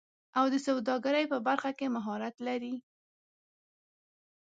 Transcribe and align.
او 0.37 0.45
د 0.53 0.55
سوداګرۍ 0.65 1.25
په 1.31 1.37
برخه 1.47 1.71
کې 1.77 1.87
مهارت 1.95 2.35
لري 2.47 2.75